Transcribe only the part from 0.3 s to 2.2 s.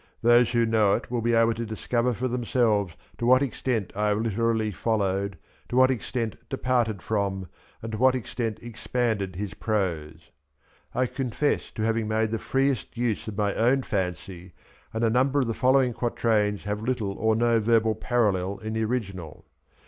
who know it will be able to discover